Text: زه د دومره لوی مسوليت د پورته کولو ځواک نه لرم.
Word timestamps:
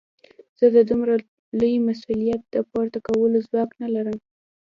زه 0.59 0.65
د 0.75 0.77
دومره 0.89 1.13
لوی 1.59 1.75
مسوليت 1.87 2.41
د 2.49 2.55
پورته 2.71 2.99
کولو 3.07 3.37
ځواک 3.47 3.69
نه 3.81 3.87
لرم. 3.95 4.17